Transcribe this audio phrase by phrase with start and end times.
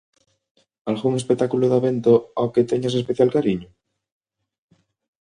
[0.89, 3.69] Algún espectáculo de Avento ao que teñas especial cariño?